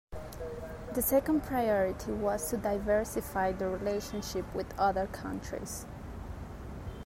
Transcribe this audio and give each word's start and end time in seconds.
The 0.95 1.03
second 1.03 1.43
priority 1.43 2.11
was 2.11 2.49
to 2.49 2.57
diversify 2.57 3.51
the 3.51 3.69
relationship 3.69 4.51
with 4.55 4.73
other 4.79 5.05
countries. 5.05 5.85